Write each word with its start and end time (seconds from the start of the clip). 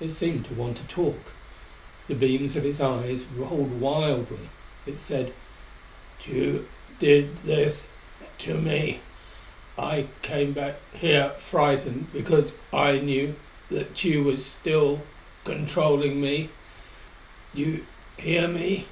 It 0.00 0.10
seemed 0.10 0.46
to 0.46 0.54
want 0.54 0.78
to 0.78 0.82
talk. 0.88 1.14
The 2.08 2.16
beams 2.16 2.56
of 2.56 2.66
its 2.66 2.80
eyes 2.80 3.24
rolled 3.26 3.80
wildly. 3.80 4.48
It 4.84 4.98
said: 4.98 5.32
"Tugh 6.20 6.64
did 6.98 7.40
this 7.44 7.84
to 8.38 8.54
me. 8.54 8.98
I 9.78 10.08
came 10.22 10.50
back 10.52 10.80
here 10.92 11.30
frightened 11.38 12.12
because 12.12 12.54
I 12.72 12.98
knew 12.98 13.36
that 13.70 13.94
Tugh 13.96 14.36
still 14.40 15.02
controlled 15.44 16.02
me. 16.16 16.48
You 17.54 17.86
hear 18.16 18.48
me...." 18.48 18.86